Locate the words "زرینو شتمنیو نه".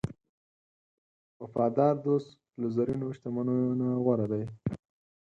2.75-3.87